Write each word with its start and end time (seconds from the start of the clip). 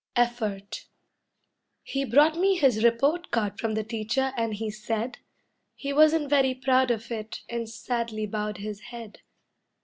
EFFORT 0.15 0.87
He 1.83 2.05
brought 2.05 2.35
me 2.35 2.55
his 2.57 2.83
report 2.83 3.29
card 3.29 3.59
from 3.59 3.75
the 3.75 3.83
teacher 3.83 4.33
and 4.35 4.55
he 4.55 4.71
said 4.71 5.19
He 5.75 5.93
wasn't 5.93 6.27
very 6.27 6.55
proud 6.55 6.89
of 6.89 7.11
it 7.11 7.41
and 7.47 7.69
sadly 7.69 8.25
bowed 8.25 8.57
his 8.57 8.79
head. 8.79 9.19